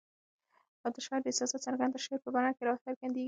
[0.83, 3.19] او د شاعر احساسات څرنګه د شعر په بڼه کي را څرګندیږي؟